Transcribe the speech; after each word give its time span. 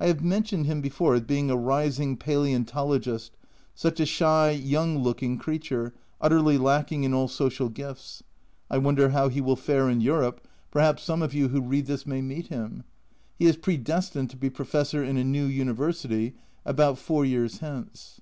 I 0.00 0.06
have 0.06 0.24
mentioned 0.24 0.64
him 0.64 0.80
before 0.80 1.14
as 1.16 1.20
being 1.20 1.50
a 1.50 1.54
rising 1.54 2.16
paleontologist, 2.16 3.36
such 3.74 4.00
a 4.00 4.06
shy, 4.06 4.52
young 4.52 4.96
looking 4.96 5.36
creature, 5.36 5.92
utterly 6.18 6.56
lacking 6.56 7.04
in 7.04 7.12
all 7.12 7.28
social 7.28 7.68
gifts; 7.68 8.22
I 8.70 8.78
wonder 8.78 9.10
how 9.10 9.28
he 9.28 9.42
will 9.42 9.56
fare 9.56 9.90
in 9.90 10.00
Europe, 10.00 10.48
perhaps 10.70 11.02
A 11.02 11.06
Journal 11.12 11.28
from 11.28 11.30
Japan 11.32 11.42
109 11.60 11.60
some 11.60 11.60
of 11.60 11.68
you 11.68 11.68
who 11.68 11.70
read 11.70 11.86
this 11.86 12.06
may 12.06 12.22
meet 12.22 12.46
him. 12.46 12.84
He 13.38 13.44
is 13.44 13.58
predestined 13.58 14.30
to 14.30 14.38
be 14.38 14.48
professor 14.48 15.04
in 15.04 15.18
a 15.18 15.24
new 15.24 15.44
University 15.44 16.36
about 16.64 16.96
four 16.96 17.26
years 17.26 17.58
hence. 17.58 18.18